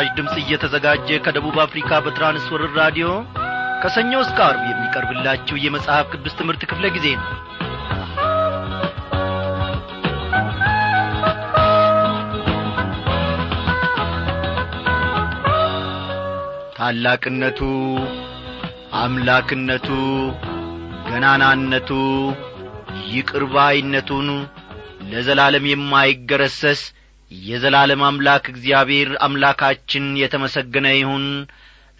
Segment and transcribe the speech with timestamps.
[0.00, 3.06] ይህ ምስራች ድምፅ እየተዘጋጀ ከደቡብ አፍሪካ በትራንስወርር ራዲዮ
[3.82, 7.26] ከሰኞ እስከ አርብ የሚቀርብላችሁ የመጽሐፍ ቅዱስ ትምህርት ክፍለ ጊዜ ነው።
[16.76, 17.60] ታላቅነቱ
[19.00, 19.88] አምላክነቱ
[21.08, 21.90] ገናናነቱ
[23.10, 24.30] ይቅርባይነቱን
[25.10, 26.82] ለዘላለም የማይገረሰስ
[27.30, 31.26] የዘላለም አምላክ እግዚአብሔር አምላካችን የተመሰገነ ይሁን።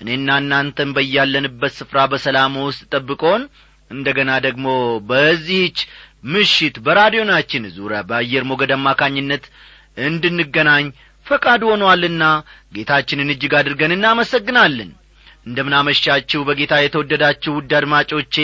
[0.01, 3.43] እኔና እናንተም በያለንበት ስፍራ በሰላም ውስጥ ጠብቆን
[3.91, 4.67] እንደ ገና ደግሞ
[5.11, 5.79] በዚህች
[6.25, 9.45] ምሽት በራዲዮናችን ዙሪያ በአየር ሞገድ አማካኝነት
[10.07, 10.87] እንድንገናኝ
[11.27, 12.25] ፈቃድ ሆኗልና
[12.75, 14.91] ጌታችንን እጅግ አድርገን እናመሰግናለን።
[15.47, 18.37] እንደምናመሻችሁ በጌታ የተወደዳችሁ ውድ አድማጮቼ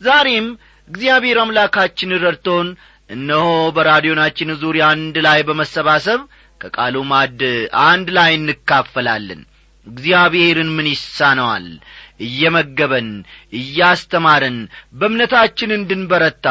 [0.00, 0.46] ዛሬም
[0.90, 2.68] እግዚአብሔር አምላካችን ረድቶን
[3.10, 3.44] እነሆ
[3.76, 6.20] በራዲዮናችን ዙሪያ አንድ ላይ በመሰባሰብ
[6.60, 7.40] ከቃሉ ማድ
[7.86, 9.40] አንድ ላይ እንካፈላለን።
[9.86, 11.66] እግዚአብሔርን ምን ይሳነዋል?
[12.20, 13.08] እየመገበን
[13.58, 14.56] እያስተማረን
[14.94, 16.46] በእምነታችን እንድንበረታ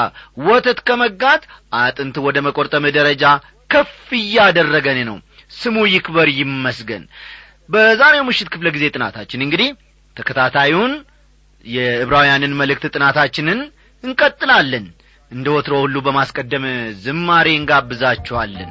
[0.46, 1.44] ወተት ከመጋት
[1.80, 3.24] አጥንት ወደ መቈርጠም ደረጃ
[3.70, 5.18] ከፍ እያደረገን ነው።
[5.52, 7.04] ስሙ ይክበር ይመስገን።
[7.70, 9.70] በዛሬው ምሽት ክፍለ ጊዜ ጥናታችን እንግዲህ
[10.18, 10.94] ተከታታዩን
[11.66, 13.60] የዕብራውያንን መልእክት ጥናታችንን
[14.04, 14.86] እንቀጥላለን
[15.32, 16.66] እንደ ወትሮ ሁሉ በማስቀደም
[17.04, 18.70] ዝማሬ እንጋብዛችኋለን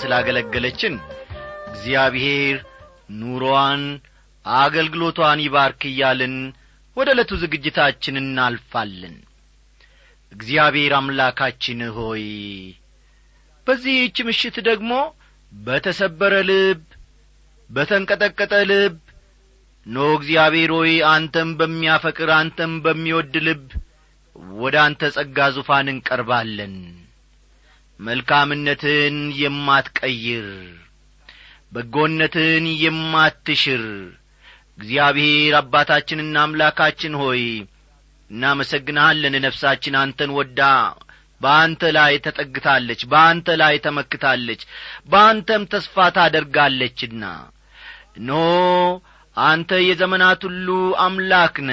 [0.00, 0.94] ስላገለገለችን
[1.70, 2.56] እግዚአብሔር
[3.20, 3.82] ኑሮዋን
[4.44, 6.34] አገልግሎቷን ይባርክ እያልን
[6.96, 9.16] ወደ ዕለቱ ዝግጅታችን እናልፋለን።
[10.32, 12.24] እግዚአብሔር አምላካችን ሆይ
[13.66, 14.92] በዚህች ምሽት ደግሞ
[15.52, 16.82] በተሰበረ ልብ
[17.70, 18.96] በተንቀጠቀጠ ልብ
[19.86, 23.66] ኖ እግዚአብሔር ሆይ አንተም በሚያፈቅር አንተም በሚወድ ልብ
[24.56, 26.74] ወደ አንተ ጸጋ ዙፋን እንቀርባለን
[28.00, 30.46] መልካምነትን የማትቀይር
[31.72, 33.84] በጎነትን የማትሽር።
[34.78, 37.42] እግዚአብሔር አባታችንና አምላካችን ሆይ
[38.30, 40.60] እናመሰግንሃለን። ነፍሳችን አንተን ወዳ
[41.40, 44.62] በአንተ ላይ ተጠግታለች በአንተ ላይ ተመክታለች
[45.08, 47.24] በአንተም ተስፋ ታደርጋለችና።
[48.28, 48.32] ኖ
[49.36, 50.68] አንተ የዘመናት ሁሉ
[51.00, 51.72] አምላክ ነ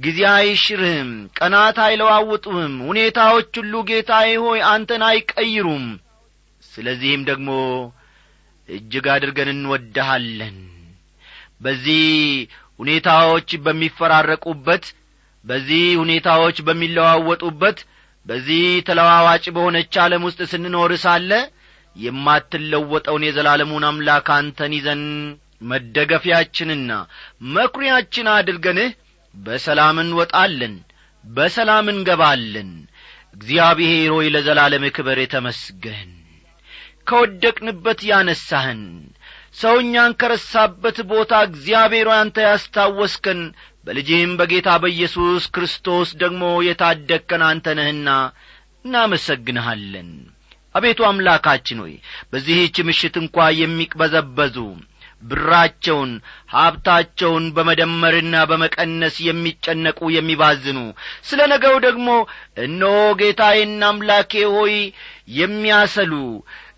[0.00, 1.08] ጊዜ አይሽርህም
[1.38, 5.84] ቀናት አይለዋውጡህም ሁኔታዎች ሁሉ ጌታዬ ሆይ አንተን አይቀይሩም።
[6.62, 7.50] ስለዚህም ደግሞ
[8.68, 10.58] እጅግ አድርገን እንወድሃለን።
[11.60, 12.04] በዚህ
[12.80, 14.84] ሁኔታዎች በሚፈራረቁበት
[15.44, 17.78] በዚህ ሁኔታዎች በሚለዋወጡበት
[18.26, 21.30] በዚህ ተለዋዋጭ በሆነች ዓለም ውስጥ ስንኖር ሳለ
[21.96, 25.02] የማትለወጠውን የዘላለሙን አምላክ አንተን ይዘን
[25.70, 26.90] መደገፊያችንና
[27.54, 28.90] መኩሪያችን አድርገንህ
[29.34, 30.74] በሰላም እንወጣለን
[31.24, 32.70] በሰላም እንገባለን።
[33.36, 36.10] እግዚአብሔር ሆይ ለዘላለም ክበር የተመስገን።
[37.06, 38.82] ከወደቅንበት ያነሳህን
[39.54, 43.40] ሰው እኛን ከረሳበት ቦታ እግዚአብሔር አንተ ያስታወስከን።
[43.86, 48.08] በልጅህም በጌታ በኢየሱስ ክርስቶስ ደግሞ የታደግከን አንተ ነህና
[48.84, 50.10] እናመሰግንሃለን።
[50.74, 51.94] አቤቱ አምላካችን ሆይ
[52.32, 54.56] በዚህች ምሽት እንኳ የሚቅበዘበዙ
[55.22, 56.12] ብራቸውን
[56.54, 60.78] ሀብታቸውን በመደመርና በመቀነስ የሚጨነቁ የሚባዝኑ።
[61.28, 62.08] ስለ ነገው ደግሞ
[62.64, 62.90] እነሆ
[63.20, 64.74] ጌታዬና አምላኬ ሆይ
[65.36, 66.12] የሚያሰሉ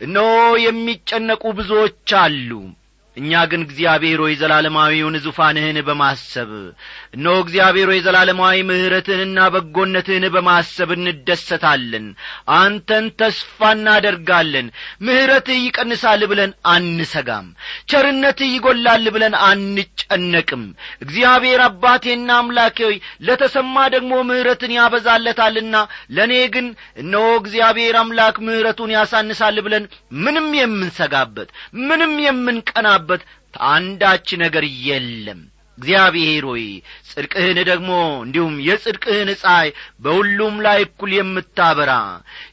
[0.00, 0.30] እነሆ
[0.64, 2.50] የሚጨነቁ ብዙዎች አሉ
[3.16, 6.50] እኛ ግን እግዚአብሔር ሆይ ዘላለማዊውን ዙፋንህን በማሰብ
[7.16, 12.06] እነሆ እግዚአብሔር ሆይ ዘላለማዊ ምሕረትህንና በጎነትህን በማሰብ እንደሰታለን።
[12.56, 14.68] አንተን ተስፋ እናደርጋለን።
[15.06, 17.48] ምሕረትህ ይቀንሳል ብለን አንሰጋም።
[17.92, 20.64] ቸርነትህ ይጐላል ብለን አንጨነቅም።
[21.04, 25.76] እግዚአብሔር አባቴና አምላኬ ሆይ ለተሰማ ደግሞ ምሕረትን ያበዛለታልና
[26.16, 26.66] ለእኔ ግን
[27.02, 29.84] እነሆ እግዚአብሔር አምላክ ምሕረቱን ያሳንሳል ብለን
[30.22, 31.48] ምንም የምንሰጋበት
[31.84, 33.22] ምንም የምንቀና በት
[33.70, 35.40] አንዳች ነገር የለም።
[35.78, 36.64] እግዚአብሔር ሆይ
[37.10, 37.90] ጽድቅህን ደግሞ
[38.24, 39.68] እንዲሁም የጽድቅህን ፀሐይ
[40.02, 41.92] በሁሉም ላይ እኩል የምታበራ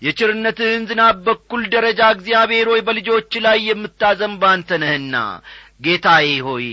[0.05, 5.15] የችርነትህን ዝናብ በኩል ደረጃ እግዚአብሔር ሆይ በልጆች ላይ የምታዘንብ አንተ ነህና
[5.81, 6.67] ጌታዬ ሆይ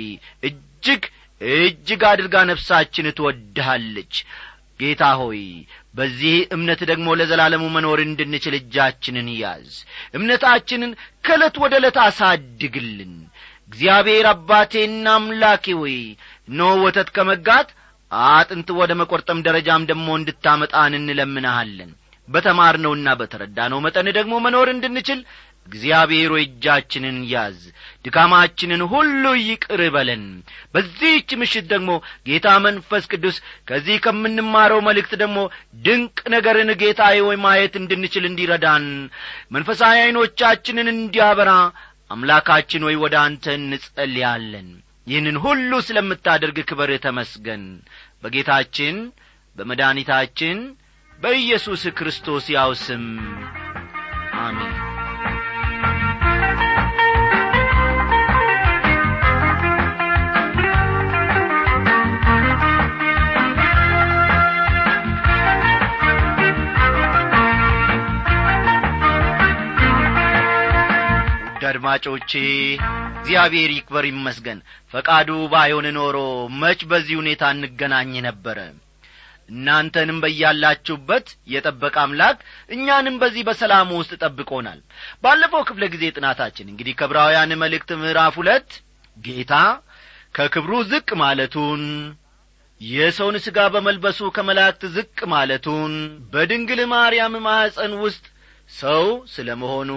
[0.48, 1.02] እጅግ
[1.60, 4.14] እጅግ አድርጋ ነፍሳችን ትወድሃለች።
[4.80, 5.42] ጌታ ሆይ
[5.94, 9.70] በዚህ እምነት ደግሞ ለዘላለሙ መኖር እንድንችል እጃችንን ያዝ።
[10.16, 10.90] እምነታችንን
[11.24, 13.14] ከዕለት ወደ ዕለት አሳድግልን
[13.72, 15.96] እግዚአብሔር አባቴና አምላኬ ሆይ
[16.50, 17.68] ኖ ወተት ከመጋት
[18.32, 21.90] አጥንት ወደ መቈርጠም ደረጃም ደግሞ እንድታመጣን እንለምንሃለን።
[22.28, 25.20] በተማርነውና በተረዳነው መጠን ደግሞ መኖር እንድንችል
[25.68, 27.56] እግዚአብሔር እጃችንን ያዝ
[28.04, 30.22] ድካማችንን ሁሉ ይቅር በለን።
[30.74, 31.90] በዚህች ምሽት ደግሞ
[32.28, 33.36] ጌታ መንፈስ ቅዱስ
[33.68, 35.38] ከዚህ ከምንማረው መልእክት ደግሞ
[35.86, 38.86] ድንቅ ነገርን ጌታ ሆይ ማየት እንድንችል እንዲረዳን
[39.56, 41.50] መንፈሳዊ ዐይኖቻችንን እንዲያበራ
[42.10, 44.68] አምላካችን ሆይ ወደ አንተ እንጸልያለን።
[45.06, 47.64] ይህንን ሁሉ ስለምታደርግ ክበር ተመስገን።
[48.22, 48.96] በጌታችን
[49.56, 50.58] በመድኒታችን
[51.18, 53.04] በኢየሱስ ክርስቶስ ያው ስም
[54.40, 54.74] አሜን
[71.88, 72.30] አድማጮቼ
[73.18, 74.58] እግዚአብሔር ይክበር ይመስገን።
[74.94, 76.16] ፈቃዱ ባይሆን ኖሮ
[76.60, 78.58] መች በዚህ ሁኔታ እንገናኝ ነበረ?
[79.48, 82.38] እናንተንም በያላችሁበት የጠበቀ አምላክ
[82.74, 84.80] እኛንም በዚህ በሰላሙ ውስጥ ጠብቆናል።
[85.24, 88.70] ባለፈው ክፍለ ጊዜ ጥናታችን እንግዲህ ከብራውያን መልእክት ምዕራፍ ሁለት
[89.18, 89.54] ጌታ
[90.34, 91.84] ከክብሩ ዝቅ ማለቱን
[92.80, 95.94] የሰውን ሥጋ በመልበሱ ከመላእክት ዝቅ ማለቱን
[96.32, 98.24] በድንግል ማርያም ማኅፀን ውስጥ
[98.70, 99.90] ሰው ስለ መሆኑ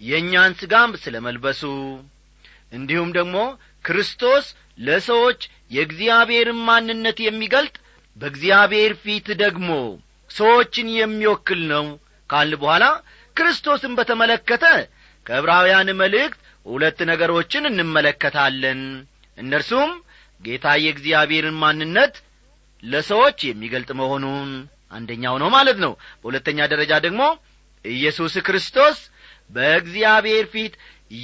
[0.00, 1.62] የእኛን ሥጋም ስለ መልበሱ
[2.72, 3.36] እንዲሁም ደግሞ
[3.84, 4.46] ክርስቶስ
[4.78, 7.74] ለሰዎች የእግዚአብሔርን ማንነት የሚገልጥ
[8.16, 9.70] በእግዚአብሔር ፊት ደግሞ
[10.30, 11.86] ሰዎችን የሚወክል ነው
[12.30, 12.84] ካል በኋላ
[13.36, 14.64] ክርስቶስን በተመለከተ
[15.26, 18.80] ከዕብራውያን መልእክት ሁለት ነገሮችን እንመለከታለን።
[19.38, 19.90] እነርሱም
[20.40, 22.14] ጌታ የእግዚአብሔርን ማንነት
[22.82, 24.50] ለሰዎች የሚገልጥ መሆኑን
[24.92, 27.22] አንደኛው ነው ማለት ነው። በሁለተኛ ደረጃ ደግሞ
[27.84, 28.98] ኢየሱስ ክርስቶስ
[29.54, 30.74] በእግዚአብሔር ፊት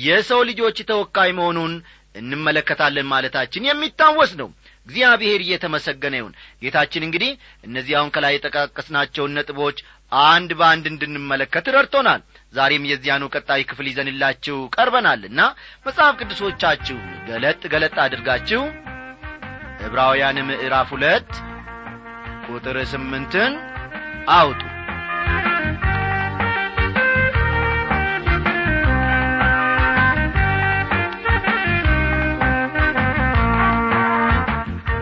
[0.05, 1.73] የሰው ልጆች ተወካይ መሆኑን
[2.15, 4.49] እንመለከታለን ማለታችን የሚታወስ ነው።
[4.87, 6.33] እግዚአብሔር እየተመሰገነ ይሁን።
[6.63, 7.33] ጌታችን እንግዲህ
[7.65, 9.79] እነዚህ አሁን ከላይ የጠቃቀስናቸውን ነጥቦች
[10.13, 12.23] አንድ በአንድ እንድንመለከት ረድቶናል።
[12.55, 15.41] ዛሬም የዚያኑ ቀጣይ ክፍል ይዘንላችሁ ቀርበናልና
[15.87, 18.63] መጽሐፍ ቅዱሶቻችሁ ገለጥ ገለጥ አድርጋችሁ
[19.87, 21.31] ዕብራውያን ምዕራፍ ሁለት
[22.49, 23.53] ቁጥር ስምንትን
[24.35, 24.61] አውጡ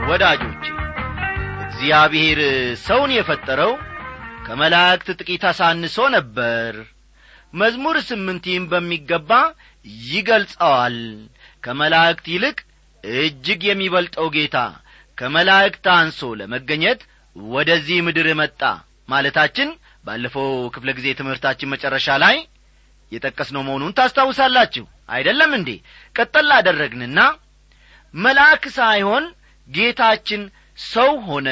[0.08, 0.64] ወዳጆቼ
[1.64, 2.38] እግዚአብሔር
[2.84, 3.72] ሰውን የፈጠረው
[4.46, 6.74] ከመላእክት ጥቂት አሳንሶ ነበር።
[7.54, 9.30] መዝሙር ስምንቲም በሚገባ
[10.06, 10.96] ይገልጸዋል።
[11.62, 12.58] ከመላእክት ይልቅ
[13.04, 14.56] እጅግ የሚበልጠው ጌታ
[15.18, 17.00] ከመላእክት አንሶ ለመገኘት
[17.36, 18.60] ወደዚህ ምድር መጣ
[19.08, 19.68] ማለታችን
[20.04, 22.36] ባለፈው ክፍለ ጊዜ ትምህርታችን መጨረሻ ላይ
[23.12, 25.70] የጠቀስነው መሆኑን ታስታውሳላችሁ። አይደለም እንዴ?
[26.14, 27.20] ቀጠል አደረግንና
[28.14, 29.24] መልአክ ሳይሆን
[29.68, 30.42] ጌታችን
[30.78, 31.48] ሰው ሆነ።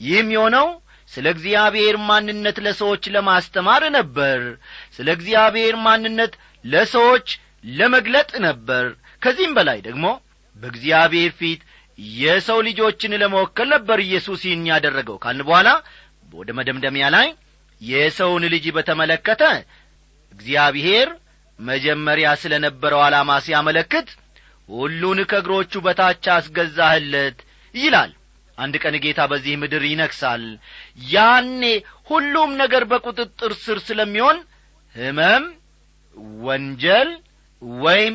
[0.00, 0.66] ይህም የሆነው
[1.12, 4.40] ስለ እግዚአብሔር ማንነት ለሰዎች ለማስተማር ነበር።
[4.94, 6.32] ስለ እግዚአብሔር ማንነት
[6.64, 7.28] ለሰዎች
[7.74, 8.84] ለመግለጥ ነበር።
[9.22, 10.06] ከዚህም በላይ ደግሞ
[10.56, 11.60] በእግዚአብሔር ፊት
[12.18, 15.68] የሰው ልጆችን ለመወከል ነበር ኢየሱስ ይህን ያደረገው። ካልን በኋላ
[16.32, 17.26] ወደ መደምደሚያ ላይ
[17.80, 19.42] የሰውን ልጅ በተመለከተ
[20.32, 21.08] እግዚአብሔር
[21.58, 24.08] መጀመሪያ ስለ ነበረው ዓላማ ሲያመለክት
[24.68, 27.38] ሁሉን ከእግሮቹ በታች አስገዛህለት
[27.74, 28.12] ይላል።
[28.58, 30.42] አንድ ቀን ጌታ በዚህ ምድር ይነግሳል
[31.12, 31.62] ያኔ
[32.10, 34.36] ሁሉም ነገር በቁጥጥር ስር ስለሚሆን
[34.96, 35.44] ሕመም
[36.44, 37.08] ወንጀል
[37.84, 38.14] ወይም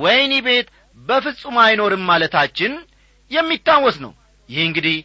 [0.00, 0.68] ወይኒ ቤት
[0.98, 2.72] በፍጹም አይኖርም ማለታችን
[3.30, 4.12] የሚታወስ ነው።
[4.48, 4.96] ይህ እንግዲህ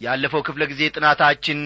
[0.00, 1.60] ያለፈው ክፍለ ጊዜ ጥናታችን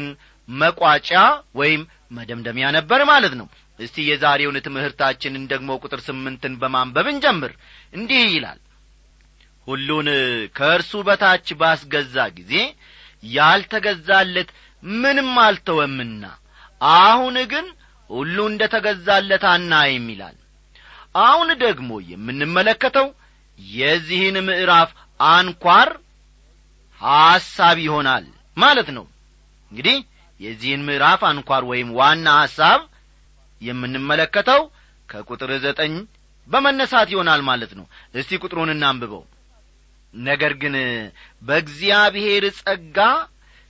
[0.48, 1.10] መቋጫ
[1.54, 3.46] ወይም መደምደሚያ ነበር ማለት ነው።
[3.78, 7.52] እስቲ የዛሬውን ትምህርታችንን ደግሞ ቁጥር ስምንትን በማንበብ እንጀምር
[7.92, 8.58] እንዲህ ይላል
[9.70, 10.08] ሁሉን
[10.56, 12.52] ከእርሱ በታች ባስገዛ ጊዜ
[13.34, 14.50] ያልተገዛለት
[14.82, 16.24] ምንም አልተወምና
[17.00, 17.66] አሁን ግን
[18.10, 20.36] ሁሉ እንደ ተገዛለት አናይም ይላል።
[21.22, 23.06] አሁን ደግሞ የምንመለከተው
[23.58, 24.90] የዚህን ምዕራፍ
[25.30, 25.88] አንኳር
[27.00, 28.24] ሐሳብ ይሆናል
[28.56, 29.04] ማለት ነው።
[29.72, 29.98] እንግዲህ
[30.40, 32.80] የዚህን ምዕራፍ አንኳር ወይም ዋና ሐሳብ
[33.62, 34.62] የምንመለከተው
[35.08, 35.94] ከቁጥር ዘጠኝ
[36.48, 39.22] በመነሳት ይሆናል ማለት ነው። እስቲ ቁጥሩን እናንብበው
[40.14, 40.74] ነገር ግን
[41.42, 42.98] በእግዚአብሔር ጸጋ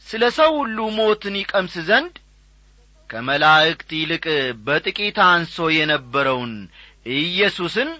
[0.06, 2.14] ስለ ሰው ሁሉ ሞትን ይቀምስ ዘንድ
[3.11, 4.25] ከመላእክት ይልቅ
[4.66, 6.52] በጥቂት አንሶ የነበረውን
[7.16, 7.90] ኢየሱስን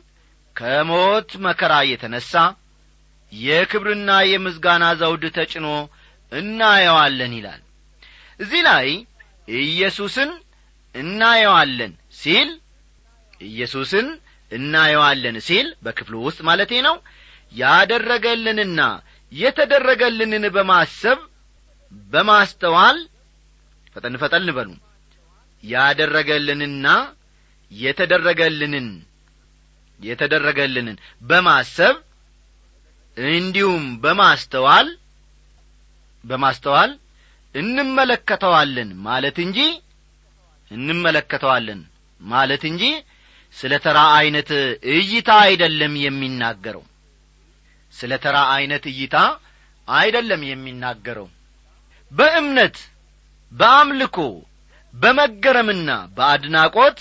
[0.57, 2.33] ከሞት መከራ የተነሣ
[3.33, 5.67] የክብርና የምስጋና ዘውድ ተጭኖ
[6.33, 7.61] እናየዋለን ይላል።
[8.41, 8.89] እዚህ ላይ
[9.61, 10.31] ኢየሱስን
[10.95, 12.51] እናየዋለን ሲል
[13.41, 14.07] ኢየሱስን
[14.53, 16.97] እናየዋለን ሲል በክፍሉ ውስጥ ማለቴ ነው
[17.53, 18.81] ያደረገልንና
[19.33, 21.19] የተደረገልንን በማሰብ
[22.13, 22.99] በማስተዋል
[23.95, 24.71] ፈጠን ፈጠን በሉ።
[25.65, 26.87] ያደረገልንና
[27.73, 28.89] የተደረገልንን
[30.01, 31.97] የተደረገልንን በማሰብ
[33.17, 34.89] እንዲሁም በማስተዋል
[36.25, 36.91] በማስተዋል
[37.55, 39.59] እንመለከተዋለን ማለት እንጂ
[40.71, 41.81] እንመለከተዋለን
[42.21, 42.85] ማለት እንጂ
[43.55, 44.51] ስለ ተራ ዐይነት
[44.95, 46.85] እይታ አይደለም የሚናገረው
[47.95, 49.17] ስለ ተራ ዐይነት እይታ
[49.89, 51.27] አይደለም የሚናገረው።
[52.13, 52.77] በእምነት
[53.53, 54.19] በአምልኮ
[54.95, 56.99] በመገረምና በአድናቆት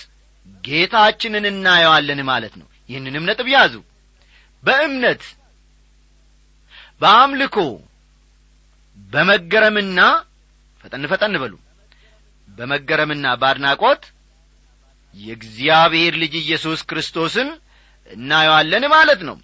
[0.63, 3.73] ጌታችንን እናየዋለን ማለት ነው። ይህንንም ነጥብ ያዙ።
[4.63, 5.23] በእምነት
[7.01, 7.57] በአምልኮ
[9.11, 9.99] በመገረምና
[10.83, 11.53] ፈጠን ፈጠን በሉ።
[12.49, 14.01] በመገረምና በአድናቆት
[15.15, 17.49] የእግዚአብሔር ልጅ ኢየሱስ ክርስቶስን
[18.11, 19.37] እናየዋለን ማለት ነው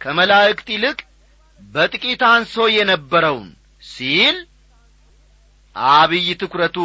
[0.00, 0.98] ከመላእክት ይልቅ
[1.60, 3.48] በጥቂት አንሶ የነበረውን
[3.82, 4.36] ሲል
[5.96, 6.76] አብይ ትኩረቱ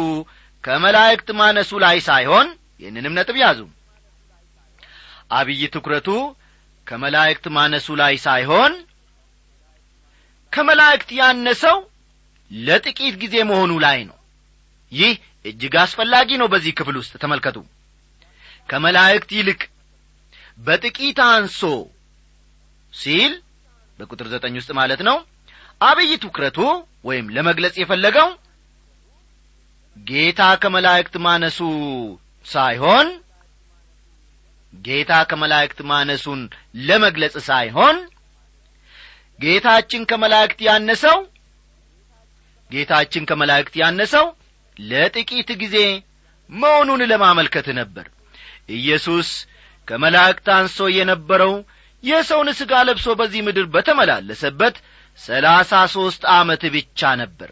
[0.64, 2.46] ከመላእክት ማነሱ ላይ ሳይሆን
[2.82, 3.60] ይህንንም ነጥብ ያዙ።
[5.30, 6.08] አብይ ትኩረቱ
[6.86, 8.72] ከመላእክት ማነሱ ላይ ሳይሆን
[10.52, 11.78] ከመላእክት ያነሰው
[12.50, 14.18] ለጥቂት ጊዜ መሆኑ ላይ ነው።
[14.92, 17.56] ይህ እጅግ አስፈላጊ ነው። በዚህ ክፍል ውስጥ ተመልከቱ።
[18.68, 19.60] ከመላእክት ይልቅ
[20.58, 21.60] በጥቂት አንሶ
[22.94, 23.32] ሲል
[23.98, 25.16] በቁጥር ዘጠኝ ውስጥ ማለት ነው
[25.80, 26.58] አብይ ትኩረቱ
[27.04, 28.28] ወይም ለመግለጽ የፈለገው
[29.96, 31.58] ጌታ ከመላእክት ማነሱ
[32.46, 33.08] ሳይሆን
[34.84, 36.40] ጌታ ከመላእክት ማነሱን
[36.88, 37.96] ለመግለጽ ሳይሆን
[39.40, 41.18] ጌታችን ከመላእክት ያነሰው
[42.70, 44.26] ጌታችን ከመላእክት ያነሰው
[44.76, 45.76] ለጥቂት ጊዜ
[46.50, 48.06] መሆኑን ለማመልከት ነበር።
[48.76, 49.28] ኢየሱስ
[49.88, 51.52] ከመላእክት አንሶ የነበረው
[52.04, 54.76] የሰውን ሥጋ ለብሶ በዚህ ምድር በተመላለሰበት
[55.18, 57.50] ሰላሳ ሦስት ዓመት ብቻ ነበር።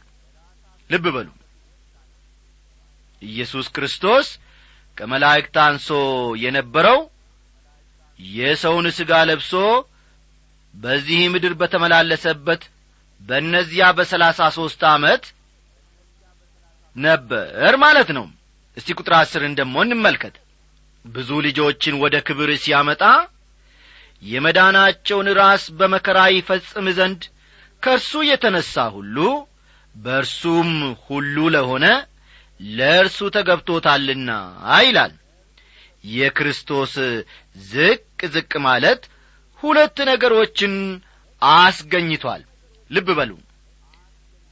[0.91, 1.29] ልብ በሉ።
[3.23, 4.27] ኢየሱስ ክርስቶስ
[4.99, 5.89] ከመላእክት አንሶ
[6.43, 6.99] የነበረው
[8.21, 9.53] የሰውን ሥጋ ለብሶ
[10.75, 12.63] በዚህ ምድር በተመላለሰበት
[13.21, 15.25] በእነዚያ በሰላሳ ሦስት ዓመት
[16.97, 18.25] ነበር ማለት ነው።
[18.77, 20.35] እስቲ ቁጥር አስርን ደሞ እንመልከት።
[21.05, 23.03] ብዙ ልጆችን ወደ ክብር ሲያመጣ
[24.23, 27.23] የመዳናቸውን ራስ በመከራ ይፈጽም ዘንድ
[27.83, 29.17] ከእርሱ የተነሣ ሁሉ
[29.95, 30.71] በእርሱም
[31.07, 31.87] ሁሉ ለሆነ
[32.61, 34.31] ለእርሱ ተገብቶታልና
[34.83, 35.13] ይላል።
[36.13, 36.95] የክርስቶስ
[37.67, 38.01] ዝቅ
[38.35, 39.03] ዝቅ ማለት
[39.63, 40.75] ሁለት ነገሮችን
[41.43, 42.43] አስገኝቷል።
[42.91, 43.33] ልብ በሉ።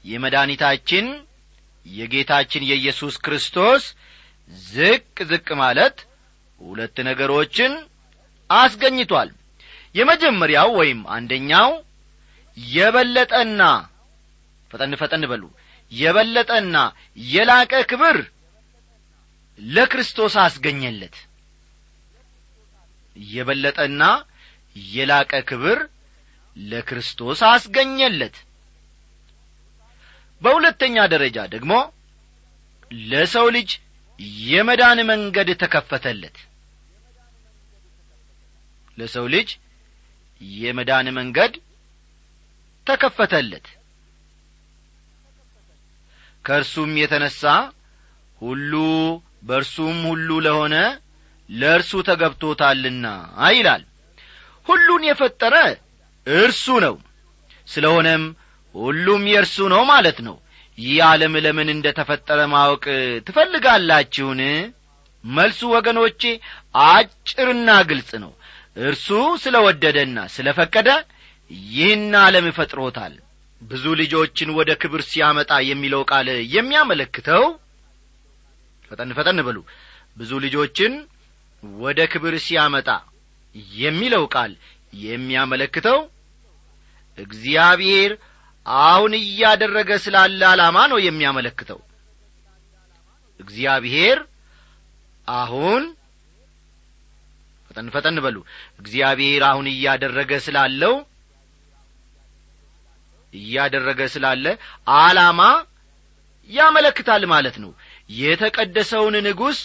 [0.05, 1.07] የመድኃኒታችን
[1.87, 3.85] የጌታችን የኢየሱስ ክርስቶስ
[4.71, 5.97] ዝቅ ዝቅ ማለት
[6.61, 7.73] ሁለት ነገሮችን
[8.51, 9.29] አስገኝቷል
[9.95, 11.71] የመጀመሪያው ወይም አንደኛው
[12.57, 13.63] የበለጠና
[14.71, 15.45] ፈጠን ፈጠን በሉ
[15.93, 16.77] የበለጠና
[17.31, 18.19] የላቀ ክብር
[19.59, 21.17] ለክርስቶስ አስገኘለት።
[23.17, 24.03] የበለጠና
[24.77, 25.79] የላቀ ክብር
[26.57, 28.37] ለክርስቶስ አስገኘለት።
[30.43, 31.73] በሁለተኛ ደረጃ ደግሞ
[32.91, 33.71] ለሰው ልጅ
[34.45, 36.39] የመዳን መንገድ ተከፈተለት።
[38.99, 39.51] ለሰው ልጅ
[40.41, 41.53] የመዳን መንገድ
[42.87, 43.67] ተከፈተለት።
[46.45, 47.41] ከእርሱም የተነሣ
[48.41, 48.73] ሁሉ
[49.49, 50.75] በእርሱም ሁሉ ለሆነ
[51.49, 53.07] ለእርሱ ተገብቶታልና
[53.55, 53.83] ይላል።
[54.67, 55.55] ሁሉን የፈጠረ
[56.27, 56.97] እርሱ ነው።
[57.69, 58.23] ስለሆነም
[58.75, 60.37] ሁሉም የእርሱ ነው ማለት ነው።
[60.79, 62.85] ይህ ዓለም ለምን እንደ ተፈጠረ ማወቅ
[63.27, 64.41] ትፈልጋላችሁን?
[65.25, 66.23] መልሱ ወገኖቼ
[66.87, 68.31] አጭርና ግልጽ ነው
[68.77, 69.09] እርሱ
[69.43, 70.89] ስለ ወደደና ስለ ፈቀደ
[71.71, 73.15] ይህን ዓለም ፈጥሮታል
[73.63, 77.45] ብዙ ልጆችን ወደ ክብር ሲያመጣ የሚለው ቃል የሚያመለክተው
[78.91, 79.59] ፈጠን ፈጠን በሉ።
[80.17, 80.93] ብዙ ልጆችን
[81.81, 82.89] ወደ ክብር ሲያመጣ
[83.79, 84.53] የሚለው ቃል
[85.03, 85.99] የሚያመለክተው
[87.19, 88.13] እግዚአብሔር
[88.67, 91.81] አሁን እያደረገ ስላለ ዓላማ ነው የሚያመለክተው።
[93.41, 94.19] እግዚአብሔር
[95.29, 95.83] አሁን
[97.71, 98.37] ፈጠን ፈጠን በሉ።
[98.81, 100.95] እግዚአብሔር አሁን እያደረገ ስላለው
[103.33, 104.45] እያደረገ ስላለ
[104.99, 105.41] ዓላማ
[106.51, 107.71] ያመለክታል ማለት ነው።
[108.15, 109.59] የተቀደሰውን ንጉሥ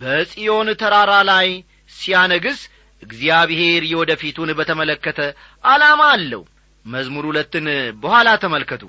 [0.00, 1.48] በጽዮን ተራራ ላይ
[1.90, 2.58] ሲያነግስ
[3.02, 5.20] እግዚአብሔር የወደፊቱን በተመለከተ
[5.64, 6.42] ዓላማ አለው።
[6.84, 7.66] መዝሙር ሁለትን
[8.02, 8.84] በኋላ ተመልከቱ።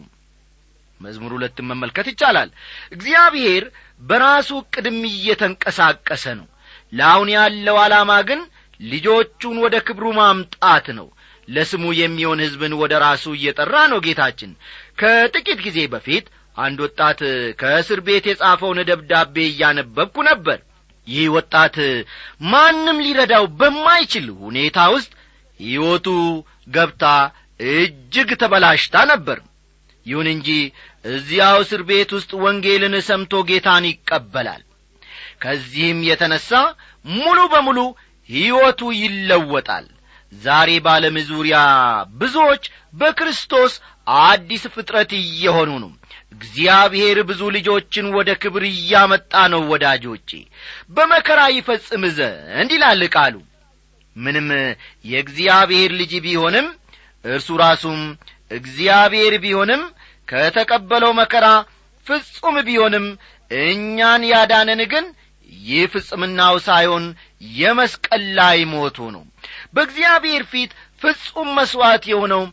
[0.99, 2.49] መዝሙር ሁለትን መመልከት ይቻላል።
[2.91, 3.63] እግዚአብሔር
[4.01, 6.47] በራሱ ቅድም እየተንቀሳቀሰ ነው
[6.93, 8.41] ለአሁን ያለው ዓላማ ግን
[8.79, 11.07] ልጆቹን ወደ ክብሩ ማምጣት ነው።
[11.47, 14.51] ለስሙ የሚሆን ሕዝብን ወደ ራሱ እየጠራ ነው ጌታችን።
[14.99, 16.25] ከጥቂት ጊዜ በፊት
[16.57, 17.19] አንድ ወጣት
[17.59, 20.59] ከእስር ቤት የጻፈውን ደብዳቤ እያነበብኩ ነበር።
[21.07, 21.75] ይህ ወጣት
[22.51, 25.11] ማንም ሊረዳው በማይችል ሁኔታ ውስጥ
[25.59, 26.07] ሕይወቱ
[26.67, 27.05] ገብታ
[27.73, 29.39] እጅግ ተበላሽታ ነበር።
[30.05, 30.47] ይሁን እንጂ
[31.05, 34.61] እዚያው እስር ቤት ውስጥ ወንጌልን ሰምቶ ጌታን ይቀበላል
[35.43, 36.49] ከዚህም የተነሣ
[37.15, 37.79] ሙሉ በሙሉ
[38.29, 39.87] ሕይወቱ ይለወጣል።
[40.33, 41.57] ዛሬ በዓለም ዙሪያ
[42.19, 43.73] ብዙዎች በክርስቶስ
[44.21, 45.91] አዲስ ፍጥረት እየሆኑ ነው።
[46.35, 50.29] እግዚአብሔር ብዙ ልጆችን ወደ ክብር እያመጣ ነው ወዳጆቼ።
[50.95, 53.35] በመከራ ይፈጽም ዘንድ ይላል ቃሉ።
[54.15, 54.47] ምንም
[55.05, 56.67] የእግዚአብሔር ልጅ ቢሆንም
[57.25, 57.99] እርሱ ራሱም
[58.51, 59.83] እግዚአብሔር ቢሆንም
[60.27, 61.45] ከተቀበለው መከራ
[62.07, 63.05] ፍጹም ቢሆንም
[63.51, 65.05] እኛን ያዳነን ግን
[65.63, 67.05] ይህ ፍጽምናው ሳይሆን
[67.55, 69.23] የመስቀል ላይ ሞቱ ነው።
[69.75, 70.71] በእግዚአብሔር ፊት
[71.01, 72.43] ፍጹም መሥዋዕት የሆነው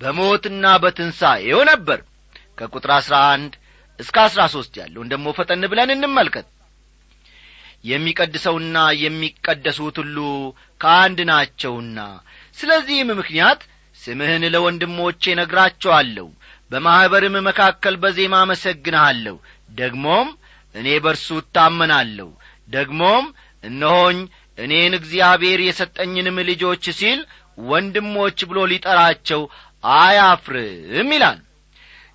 [0.00, 2.00] በሞትና በትንሣኤው ነበር።
[2.58, 3.52] ከቁጥር አሥራ አንድ
[3.98, 6.46] እስከ አሥራ ሦስት ያለውን ደሞ ፈጠን ብለን እንመልከት።
[7.84, 10.18] የሚቀድሰውና የሚቀደሱት ሁሉ
[10.80, 11.98] ከአንድ ናቸውና
[12.58, 13.60] ስለዚህም ምክንያት
[14.00, 16.26] ስምህን ለወንድሞቼ ነግራቸዋለሁ
[16.70, 19.36] በማኅበርም መካከል በዜማ አመሰግንሃለሁ
[19.72, 20.28] ደግሞም
[20.74, 22.28] እኔ በርሱ እታመናለሁ
[22.68, 23.24] ደግሞም
[23.64, 24.18] እነሆኝ
[24.58, 27.20] እኔን እግዚአብሔር የሰጠኝንም ልጆች ሲል
[27.68, 29.42] ወንድሞች ብሎ ሊጠራቸው
[29.84, 31.38] አያፍርም ይላል።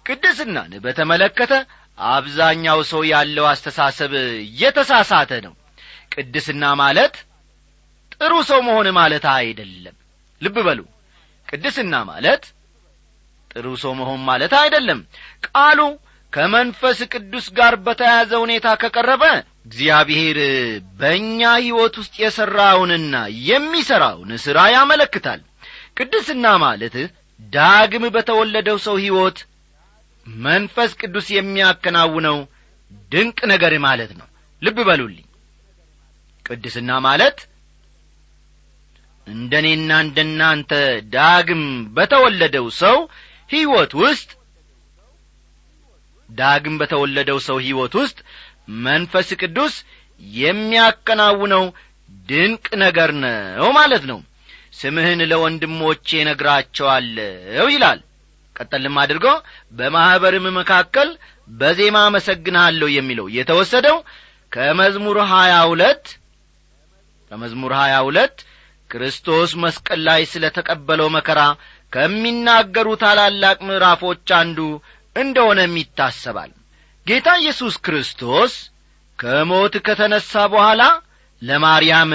[0.05, 1.53] ቅድስናን በተመለከተ
[1.97, 4.13] አብዛኛው ሰው ያለው አስተሳሰብ
[4.61, 5.53] የተሳሳተ ነው።
[6.13, 7.15] ቅድስና ማለት
[8.15, 9.95] ጥሩ ሰው መሆን ማለት አይደለም።
[10.41, 10.79] ልብ በሉ።
[11.49, 12.43] ቅድስና ማለት
[13.51, 14.99] ጥሩ ሰው መሆን ማለት አይደለም።
[15.47, 15.79] ቃሉ
[16.33, 19.23] ከመንፈስ ቅዱስ ጋር በተያያዘ ሁኔታ ከቀረበ
[19.67, 20.37] እግዚአብሔር
[20.99, 23.15] በእኛ ሕይወት ውስጥ የሠራውንና
[23.47, 25.41] የሚሠራውን ሥራ ያመለክታል።
[25.97, 26.95] ቅድስና ማለት
[27.53, 29.39] ዳግም በተወለደው ሰው ሕይወት
[30.25, 32.37] መንፈስ ቅዱስ የሚያከናውነው
[33.11, 34.27] ድንቅ ነገር ማለት ነው።
[34.61, 35.27] ልብ በሉልኝ።
[36.45, 37.37] ቅድስና ማለት
[39.27, 40.71] እንደ እኔና እንደ እናንተ
[41.15, 41.63] ዳግም
[41.97, 42.97] በተወለደው ሰው
[43.49, 44.29] ሕይወት ውስጥ
[46.31, 48.17] ዳግም በተወለደው ሰው ሕይወት ውስጥ
[48.85, 49.73] መንፈስ ቅዱስ
[50.41, 51.63] የሚያከናውነው
[52.25, 54.19] ድንቅ ነገር ነው ማለት ነው።
[54.79, 57.99] ስምህን ለወንድሞቼ ነግራቸዋለሁ ይላል።
[58.55, 59.25] ቀጠልም አድርጎ
[59.77, 61.09] በማኅበርም መካከል
[61.53, 63.97] በዜማ አመሰግንሃለሁ የሚለው የተወሰደው
[64.51, 66.05] ከመዝሙር ሀያ ሁለት
[67.31, 68.37] ከመዝሙር ሀያ ሁለት
[68.89, 71.41] ክርስቶስ መስቀል ላይ ስለ ተቀበለው መከራ
[71.93, 74.59] ከሚናገሩ ታላላቅ ምዕራፎች አንዱ
[75.15, 76.52] እንደሆነም ይታሰባል።
[77.08, 78.54] ጌታ ኢየሱስ ክርስቶስ
[79.19, 80.82] ከሞት ከተነሣ በኋላ
[81.41, 82.12] ለማርያም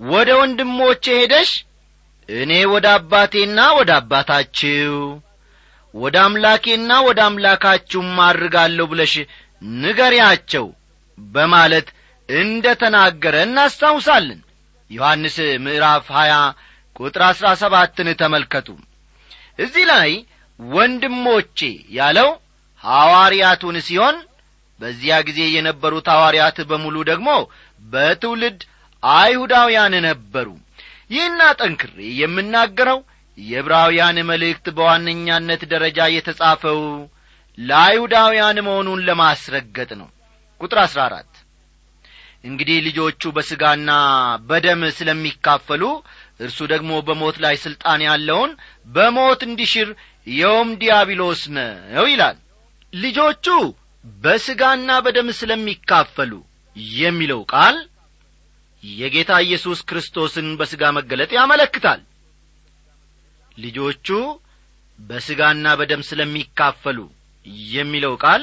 [0.00, 1.50] ወደ ወንድሞቼ ሄደሽ
[2.28, 4.94] እኔ ወደ አባቴና ወደ አባታችሁ
[5.94, 9.14] ወደ አምላኬና ወደ አምላካችሁም አድርጋለሁ ብለሽ
[9.78, 10.66] ንገሪያቸው
[11.18, 11.88] በማለት
[12.28, 14.40] እንደ ተናገረ እናስታውሳለን።
[14.90, 16.34] ዮሐንስ ምዕራፍ ሀያ
[16.96, 18.68] ቁጥር አሥራ ሰባትን ተመልከቱ።
[19.58, 20.10] እዚህ ላይ
[20.74, 21.58] ወንድሞቼ
[21.96, 22.28] ያለው
[22.84, 24.16] ሐዋርያቱን ሲሆን
[24.80, 27.30] በዚያ ጊዜ የነበሩት ሐዋርያት በሙሉ ደግሞ
[27.84, 28.60] በትውልድ
[29.02, 30.48] አይሁዳውያን ነበሩ።
[31.10, 32.98] ይህን አጠንክሬ የምናገረው
[33.38, 36.80] የዕብራውያን መልእክት በዋነኛነት ደረጃ የተጻፈው
[37.58, 40.08] ለአይሁዳውያን መሆኑን ለማስረገጥ ነው።
[40.60, 41.32] ቁጥር አሥራ አራት
[42.44, 43.90] እንግዲህ ልጆቹ በሥጋና
[44.48, 45.82] በደም ስለሚካፈሉ
[46.40, 48.52] እርሱ ደግሞ በሞት ላይ ሥልጣን ያለውን
[48.88, 49.88] በሞት እንዲሽር
[50.30, 52.36] የውም ዲያብሎስ ነው ይላል።
[52.92, 53.46] ልጆቹ
[54.22, 56.32] በሥጋና በደም ስለሚካፈሉ
[56.96, 57.76] የሚለው ቃል
[58.82, 62.00] የጌታ ኢየሱስ ክርስቶስን በሥጋ መገለጥ ያመለክታል።
[63.58, 64.08] ልጆቹ
[64.98, 66.98] በሥጋና በደም ስለሚካፈሉ
[67.72, 68.42] የሚለው ቃል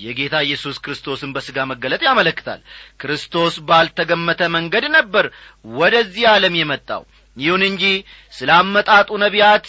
[0.00, 2.60] የጌታ ኢየሱስ ክርስቶስን በሥጋ መገለጥ ያመለክታል።
[3.00, 5.26] ክርስቶስ ባልተገመተ መንገድ ነበር
[5.74, 7.02] ወደዚህ ዓለም የመጣው።
[7.36, 7.84] ይሁን እንጂ
[8.32, 9.66] ስለ አመጣጡ ነቢያት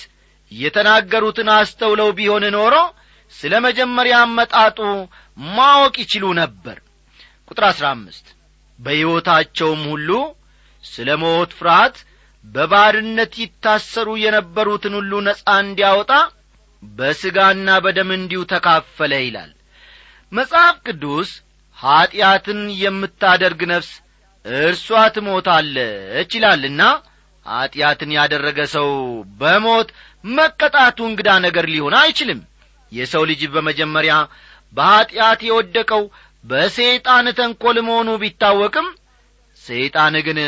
[0.52, 2.76] የተናገሩትን አስተውለው ቢሆን ኖሮ
[3.34, 4.78] ስለ መጀመሪያ አመጣጡ
[5.52, 6.78] ማወቅ ይችሉ ነበር።
[7.50, 8.28] ቁጥር አሥራ አምስት
[8.80, 10.10] በሕይወታቸውም ሁሉ
[10.84, 11.98] ስለ ሞት ፍርሃት
[12.46, 16.12] በባርነት ይታሰሩ የነበሩትን ሁሉ ነጻ እንዲያወጣ
[16.84, 19.52] በሥጋና በደም እንዲሁ ተካፈለ ይላል።
[20.32, 21.30] መጽሐፍ ቅዱስ
[21.78, 23.92] ኀጢአትን የምታደርግ ነፍስ
[24.46, 26.82] እርሷ ትሞታለች ይላልና
[27.48, 28.90] ኀጢአትን ያደረገ ሰው
[29.40, 29.90] በሞት
[30.32, 32.40] መቀጣቱ እንግዳ ነገር ሊሆን አይችልም።
[32.92, 34.14] የሰው ልጅ በመጀመሪያ
[34.74, 36.04] በኀጢአት የወደቀው
[36.46, 38.88] በሰይጣን ተንኰል መሆኑ ቢታወቅም
[39.62, 40.40] ሰይጣን ግን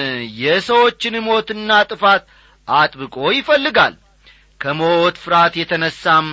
[0.42, 2.24] የሰዎችን ሞትና ጥፋት
[2.68, 3.94] አጥብቆ ይፈልጋል።
[4.62, 6.28] ከሞት ፍርሃት የተነሳም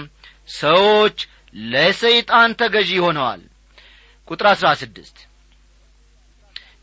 [0.56, 1.18] ሰዎች
[1.66, 3.42] ለሰይጣን ተገዢ ሆነዋል።
[4.28, 5.16] ቁጥር አሥራ ስድስት።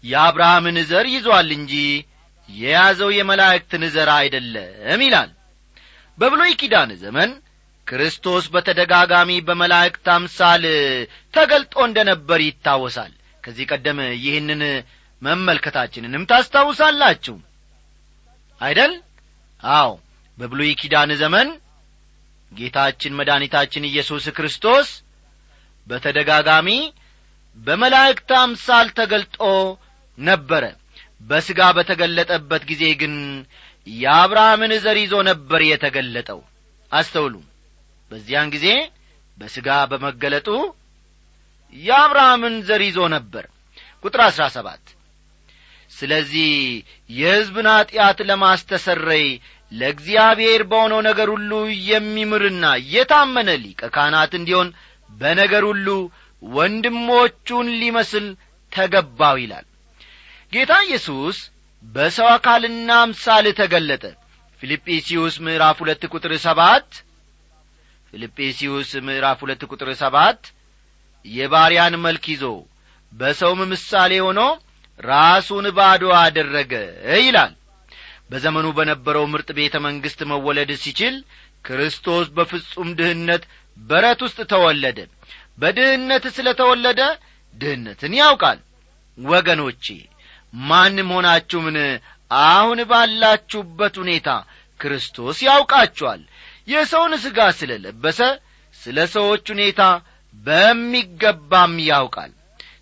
[0.03, 1.73] የአብርሃምን ዘር ይዟል እንጂ
[2.49, 5.29] የያዘው የመላእክትን ዘር አይደለም ይላል።
[6.17, 7.31] በብሎይ ኪዳን ዘመን
[7.87, 10.63] ክርስቶስ በተደጋጋሚ በመላእክት አምሳል
[11.33, 14.61] ተገልጦ እንደ ነበር ይታወሳል። ከዚህ ቀደም ይህንን
[15.21, 17.35] መመልከታችንንም ታስታውሳላችሁ
[18.61, 18.93] አይደል?
[19.63, 19.89] አዎ
[20.37, 21.47] በብሉይ ኪዳን ዘመን
[22.51, 24.87] ጌታችን መድኃኒታችን ኢየሱስ ክርስቶስ
[25.87, 26.69] በተደጋጋሚ
[27.57, 29.39] በመላእክት አምሳል ተገልጦ
[30.17, 30.63] ነበረ
[31.23, 33.13] በሥጋ በተገለጠበት ጊዜ ግን
[33.87, 36.39] የአብርሃምን ዘር ይዞ ነበር የተገለጠው።
[36.91, 37.35] አስተውሉ
[38.11, 38.67] በዚያን ጊዜ
[39.37, 40.47] በሥጋ በመገለጡ
[41.75, 43.45] የአብርሃምን ዘር ይዞ ነበር።
[44.03, 44.83] ቁጥር አሥራ ሰባት
[45.91, 46.51] ስለዚህ
[47.09, 49.25] የሕዝብን ኀጢአት ለማስተሰረይ
[49.71, 51.51] ለእግዚአብሔር በሆነው ነገር ሁሉ
[51.89, 54.69] የሚምርና የታመነ ሊቀ ካህናት እንዲሆን
[55.11, 55.87] በነገር ሁሉ
[56.43, 58.25] ወንድሞቹን ሊመስል
[58.71, 59.65] ተገባው ይላል
[60.53, 61.37] ጌታ ኢየሱስ
[61.83, 64.03] በሰው አካልና አምሳል ተገለጠ።
[64.61, 66.89] ፊልጵስዩስ ምዕራፍ ሁለት ቁጥር ሰባት
[68.13, 70.41] ፊልጵስዩስ ምዕራፍ ሁለት ቁጥር ሰባት
[71.25, 72.43] የባሪያን መልክ ይዞ
[73.13, 74.39] በሰውም ምሳሌ ሆኖ
[74.99, 76.73] ራሱን ባዶ አደረገ
[77.21, 77.53] ይላል።
[78.29, 81.15] በዘመኑ በነበረው ምርጥ ቤተ መንግሥት መወለድ ሲችል
[81.65, 83.43] ክርስቶስ በፍጹም ድህነት
[83.77, 84.97] በረት ውስጥ ተወለደ።
[85.59, 87.01] በድህነት ስለ ተወለደ
[87.55, 88.59] ድህነትን ያውቃል።
[89.17, 89.85] ወገኖቼ
[90.53, 91.77] ማንም ሆናችሁ ምን
[92.31, 94.29] አሁን ባላችሁበት ሁኔታ
[94.79, 96.21] ክርስቶስ ያውቃችኋል።
[96.67, 98.19] የሰውን ሥጋ ስለ ለበሰ
[98.75, 99.81] ስለ ሰዎች ሁኔታ
[100.35, 102.31] በሚገባም ያውቃል።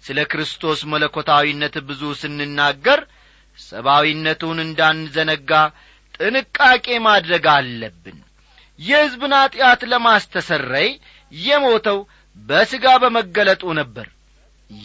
[0.05, 2.99] ስለ ክርስቶስ መለኮታዊነት ብዙ ስንናገር
[3.59, 5.51] ሰብአዊነቱን እንዳንዘነጋ
[6.15, 8.17] ጥንቃቄ ማድረግ አለብን።
[8.79, 10.89] የሕዝብን ኀጢአት ለማስተሰረይ
[11.31, 11.99] የሞተው
[12.37, 14.07] በሥጋ በመገለጡ ነበር።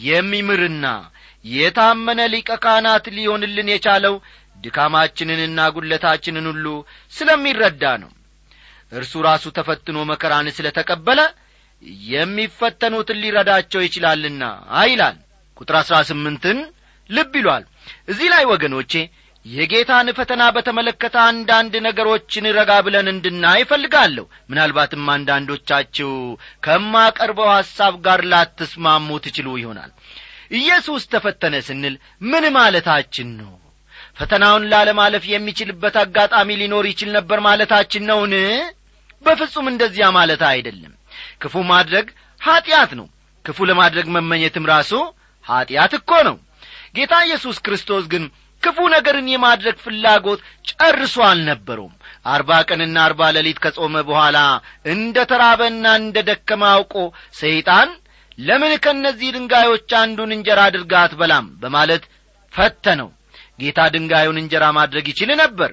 [0.03, 0.85] የሚምርና
[1.53, 4.15] የታመነ ሊቀ ካህናት ሊሆንልን የቻለው
[4.63, 6.67] ድካማችንንና ጉድለታችንን ሁሉ
[7.13, 8.11] ስለሚረዳ ነው።
[8.91, 11.19] እርሱ ራሱ ተፈትኖ መከራን ስለ ተቀበለ
[12.11, 14.43] የሚፈተኑትን ሊረዳቸው ይችላልና
[14.87, 15.17] ይላል።
[15.57, 16.57] ቁጥር አሥራ ስምንትን
[17.09, 17.63] ልብ ይሏል።
[18.11, 18.93] እዚህ ላይ ወገኖቼ
[19.45, 26.09] የጌታን ፈተና በተመለከተ አንዳንድ ነገሮችን ረጋ ብለን እንድናይ እፈልጋለሁ። ምናልባትም አንዳንዶቻችሁ
[26.65, 29.91] ከማቀርበው ሐሳብ ጋር ላትስማሙ ትችሉ ይሆናል
[30.51, 33.51] ኢየሱስ ተፈተነ ስንል ምን ማለታችን ነው?
[34.17, 38.33] ፈተናውን ላለማለፍ የሚችልበት አጋጣሚ ሊኖር ይችል ነበር ማለታችን ነውን?
[39.25, 40.93] በፍጹም እንደዚያ ማለት አይደለም።
[41.41, 42.07] ክፉ ማድረግ
[42.41, 43.07] ኀጢአት ነው።
[43.45, 44.91] ክፉ ለማድረግ መመኘትም ራሱ
[45.45, 46.37] ኀጢአት እኮ ነው።
[46.95, 48.23] ጌታ ኢየሱስ ክርስቶስ ግን
[48.63, 51.93] ክፉ ነገርን የማድረግ ፍላጎት ጨርሶ አልነበረውም።
[52.25, 54.37] አርባ ቀንና አርባ ሌሊት ከጾመ በኋላ
[54.93, 56.95] እንደ ተራበና እንደ ደከመ አውቆ
[57.39, 57.89] ሰይጣን
[58.37, 61.45] ለምን ከእነዚህ ድንጋዮች አንዱን እንጀራ አድርጋ አትበላም?
[61.61, 62.03] በማለት
[62.53, 63.09] ፈተነው።
[63.59, 65.71] ጌታ ድንጋዩን እንጀራ ማድረግ ይችል ነበር።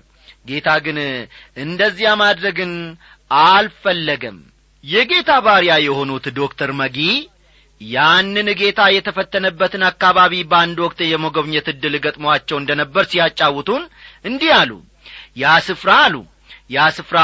[0.48, 0.98] ጌታ ግን
[1.64, 2.72] እንደዚያ ማድረግን
[3.31, 4.38] አልፈለገም።
[4.85, 6.98] የጌታ ባሪያ የሆኑት ዶክተር መጊ
[7.81, 13.83] ያንን ጌታ የተፈተነበትን አካባቢ በአንድ ወቅት የመጎብኘት ዕድል ገጥሟቸው እንደ ነበር ሲያጫውቱን
[14.24, 14.70] እንዲህ አሉ።
[15.37, 16.16] ያ ስፍራ አሉ
[16.70, 17.18] ያ ስፍራ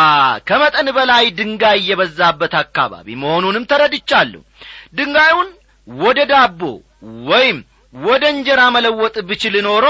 [0.49, 4.41] ከመጠን በላይ ድንጋይ የበዛበት አካባቢ መሆኑንም ተረድቻለሁ
[4.95, 5.49] ድንጋዩን
[5.89, 6.61] ወደ ዳቦ
[7.29, 7.59] ወይም
[7.95, 9.87] ወደ እንጀራ መለወጥ ብችል ኖሮ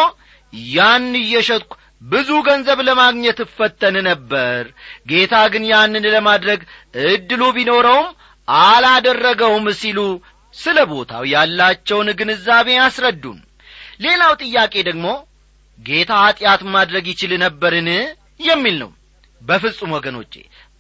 [0.71, 4.63] ያን እየሸጥኩ ብዙ ገንዘብ ለማግኘት እፈተን ነበር።
[5.11, 6.61] ጌታ ግን ያንን ለማድረግ
[7.07, 8.09] ዕድሉ ቢኖረውም
[8.49, 9.99] አላደረገውም ሲሉ
[10.55, 13.39] ስለ ቦታው ያላቸውን ግንዛቤ ያስረዱን
[14.05, 15.07] ሌላው ጥያቄ ደግሞ
[15.79, 17.89] ጌታ ኀጢአት ማድረግ ይችል ነበርን
[18.41, 18.91] የሚል ነው።
[19.43, 20.33] በፍጹም ወገኖቼ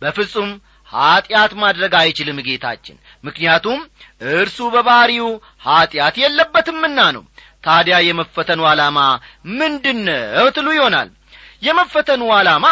[0.02, 0.50] በፍጹም
[0.90, 3.80] ኀጢአት ማድረግ አይችልም ጌታችን ምክንያቱም
[4.34, 5.28] እርሱ በባሕሪው
[5.66, 7.24] ኀጢአት የለበትምና ነው።
[7.64, 8.98] ታዲያ የመፈተኑ ዓላማ
[9.54, 11.08] ምንድነው ትሉ ይሆናል።
[11.62, 12.66] የመፈተኑ ዓላማ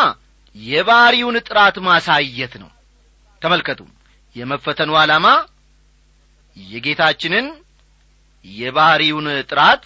[0.56, 2.70] የባሕሪውን ጥራት ማሳየት ነው።
[3.42, 3.80] ተመልከቱ።
[4.36, 5.26] የመፈተኑ ዓላማ
[6.56, 7.46] የጌታችንን
[8.44, 9.84] የባሕሪውን ጥራት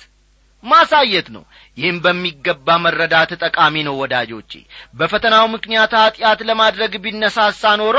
[0.65, 1.43] ማሳየት ነው
[1.77, 4.53] ይህም በሚገባ መረዳት ጠቃሚ ነው ወዳጆቼ።
[4.95, 7.99] በፈተናው ምክንያት ኀጢአት ለማድረግ ቢነሳሳ ኖሮ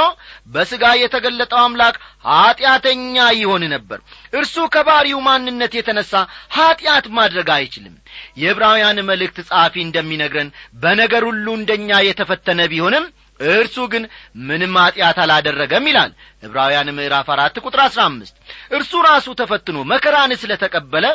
[0.54, 1.96] በሥጋ የተገለጠው አምላክ
[2.34, 4.00] ኀጢአተኛ ይሆን ነበር።
[4.34, 6.12] እርሱ ከባሪው ማንነት የተነሣ
[6.58, 7.96] ኀጢአት ማድረግ አይችልም።
[8.42, 10.52] የዕብራውያን መልእክት ጸሐፊ እንደሚነግረን
[10.84, 13.08] በነገር ሁሉ እንደኛ የተፈተነ ቢሆንም
[13.52, 14.04] እርሱ ግን
[14.44, 16.12] ምንም ኀጢአት አላደረገም ይላል።
[16.44, 18.36] ዕብራውያን ምዕራፍ አራት ቁጥር አሥራ አምስት
[18.72, 21.06] እርሱ ራሱ ተፈትኖ መከራን ስለ ተቀበለ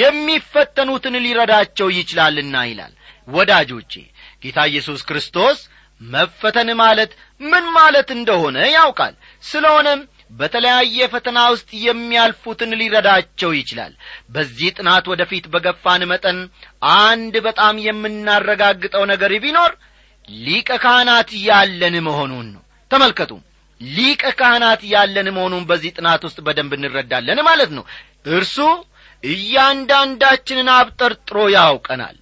[0.00, 2.92] የሚፈተኑትን ሊረዳቸው ይችላልና ይላል።
[3.28, 3.92] ወዳጆቼ
[4.42, 5.58] ጌታ ኢየሱስ ክርስቶስ
[6.00, 10.00] መፈተን ማለት ምን ማለት እንደሆነ ያውቃል። ስለሆነም
[10.32, 13.92] በተለያየ ፈተና ውስጥ የሚያልፉትን ሊረዳቸው ይችላል።
[14.34, 16.38] በዚህ ጥናት ወደፊት በገፋን መጠን
[17.00, 19.72] አንድ በጣም የምናረጋግጠው ነገር ቢኖር
[20.28, 23.32] ሊቀ ካህናት ያለን መሆኑን ነው። ተመልከቱ።
[23.80, 27.84] ሊቀ ካህናት ያለን መሆኑን በዚህ ጥናት ውስጥ በደንብ እንረዳለን ማለት ነው።
[28.36, 28.56] እርሱ
[29.24, 32.16] እያንዳንዳችንን አብጠርጥሮ ያውቀናል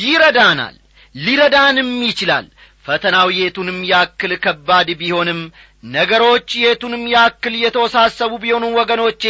[0.00, 0.76] ይረዳናል
[1.14, 2.46] ሊረዳንም ይችላል
[2.88, 5.40] ፈተናው የቱንም ያክል ከባድ ቢሆንም
[5.84, 9.22] ነገሮች የቱንም ያክል የተወሳሰቡ ቢሆኑም ወገኖቼ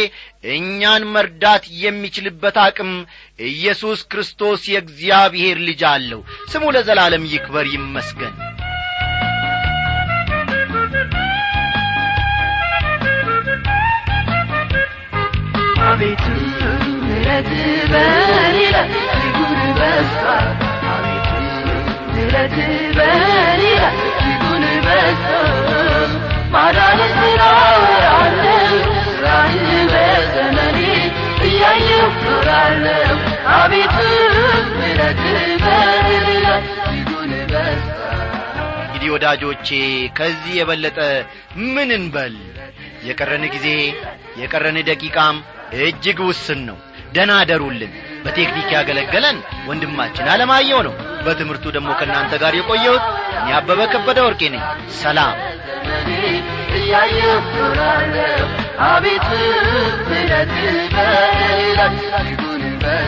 [0.53, 2.91] እኛን መርዳት የሚችልበት አቅም
[3.49, 8.35] ኢየሱስ ክርስቶስ የእግዚአብሔር ልጅ አለው። ስሙ ለዘላለም ይክበር ይመስገን።
[15.83, 16.23] አቤቱ
[17.01, 17.49] ምሕረት
[17.91, 20.68] በኔ ላይ አቤቱ
[22.21, 22.55] ምሕረት
[22.97, 26.11] በኔ እጅጉን በዝቷል
[26.53, 28.71] ማዳን ስራወራለሁ
[29.07, 30.79] ስራህን በዘመኔ
[31.47, 33.15] እያየሁ ኖራለሁ
[33.55, 33.95] አቤቱ
[34.71, 35.21] ምሕረት
[35.63, 36.09] በኔ
[36.87, 38.19] እጅጉን በዝቷል
[38.83, 39.69] እንግዲህ ወዳጆቼ
[40.17, 40.99] ከዚህ የበለጠ
[41.67, 42.35] ምን እንበል?
[43.07, 43.67] የቀረን ጊዜ
[44.41, 45.37] የቀረን ደቂቃም
[45.79, 46.77] እጅግ ውስን ነው።
[47.13, 47.93] ደና አደሩልን።
[48.25, 49.37] በቴክኒክ ያገለገለን
[49.69, 50.93] ወንድማችን አለማየው ነው
[51.25, 53.05] በትምህርቱ ደግሞ ከእናንተ ጋር የቆየሁት
[53.39, 54.63] እኔ አበበ ከበደ ወርቄ ነኝ።
[54.99, 55.35] ሰላም።
[62.81, 63.07] በዝቷል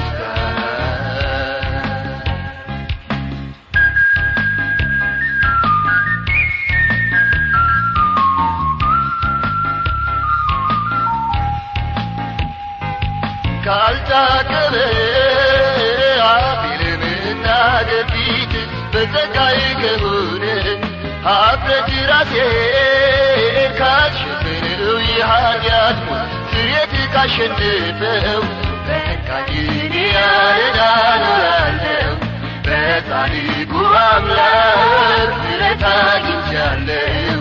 [13.66, 14.76] ካልታቀበ
[19.04, 20.44] ከሆነ
[21.26, 28.42] ሀፍረት ራሴን ካሸፈነው የኃጢአት ሞት ስሬት ካሸነፈው
[28.88, 32.12] በቃኝን ያረዳኖራለሁ
[32.66, 33.72] በጻድቁ
[34.04, 34.80] አምላክ
[35.40, 37.40] ምሕረት አግኝቻለሁ